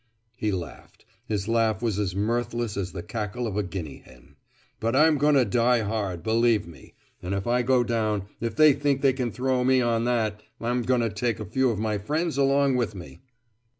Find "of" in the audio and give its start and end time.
3.45-3.55, 11.69-11.77